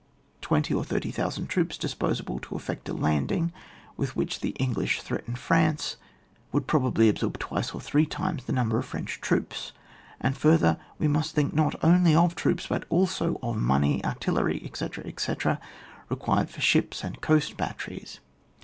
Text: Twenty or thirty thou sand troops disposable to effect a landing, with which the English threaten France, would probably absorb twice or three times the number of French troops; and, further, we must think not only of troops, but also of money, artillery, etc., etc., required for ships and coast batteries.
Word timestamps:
Twenty 0.41 0.73
or 0.73 0.83
thirty 0.83 1.11
thou 1.11 1.29
sand 1.29 1.47
troops 1.47 1.77
disposable 1.77 2.39
to 2.39 2.55
effect 2.55 2.89
a 2.89 2.93
landing, 2.93 3.53
with 3.97 4.15
which 4.15 4.39
the 4.39 4.49
English 4.57 4.99
threaten 4.99 5.35
France, 5.35 5.95
would 6.51 6.65
probably 6.65 7.07
absorb 7.07 7.37
twice 7.37 7.71
or 7.75 7.79
three 7.79 8.07
times 8.07 8.45
the 8.45 8.51
number 8.51 8.79
of 8.79 8.85
French 8.87 9.21
troops; 9.21 9.73
and, 10.19 10.35
further, 10.35 10.79
we 10.97 11.07
must 11.07 11.35
think 11.35 11.53
not 11.53 11.75
only 11.83 12.15
of 12.15 12.33
troops, 12.33 12.65
but 12.65 12.85
also 12.89 13.37
of 13.43 13.57
money, 13.57 14.03
artillery, 14.03 14.59
etc., 14.65 15.05
etc., 15.05 15.59
required 16.09 16.49
for 16.49 16.61
ships 16.61 17.03
and 17.03 17.21
coast 17.21 17.55
batteries. 17.55 18.19